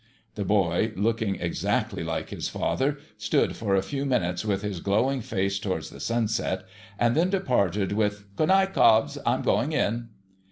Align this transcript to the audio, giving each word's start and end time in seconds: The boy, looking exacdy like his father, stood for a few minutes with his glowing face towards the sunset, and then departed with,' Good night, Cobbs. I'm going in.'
The 0.33 0.43
boy, 0.43 0.93
looking 0.95 1.35
exacdy 1.39 2.03
like 2.03 2.29
his 2.29 2.49
father, 2.49 2.97
stood 3.19 3.55
for 3.55 3.75
a 3.75 3.83
few 3.83 4.03
minutes 4.03 4.43
with 4.43 4.63
his 4.63 4.79
glowing 4.79 5.21
face 5.21 5.59
towards 5.59 5.91
the 5.91 5.99
sunset, 5.99 6.63
and 6.97 7.15
then 7.15 7.29
departed 7.29 7.91
with,' 7.91 8.25
Good 8.35 8.47
night, 8.47 8.73
Cobbs. 8.73 9.19
I'm 9.27 9.43
going 9.43 9.73
in.' 9.73 10.09